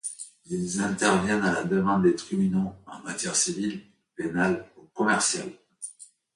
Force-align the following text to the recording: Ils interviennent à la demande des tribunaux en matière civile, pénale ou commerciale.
Ils 0.47 0.81
interviennent 0.81 1.45
à 1.45 1.53
la 1.53 1.63
demande 1.63 2.01
des 2.01 2.15
tribunaux 2.15 2.73
en 2.87 3.01
matière 3.01 3.35
civile, 3.35 3.81
pénale 4.15 4.67
ou 4.79 4.85
commerciale. 4.95 5.51